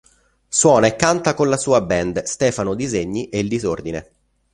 [0.47, 4.11] Suona e canta con la sua band Stefano Disegni e Il Disordine.